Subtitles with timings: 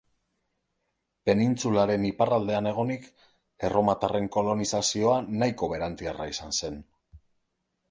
[1.29, 3.05] Penintsularen iparraldean egonik,
[3.69, 6.83] erromatarren kolonizazioa nahiko berantiarra izan zen.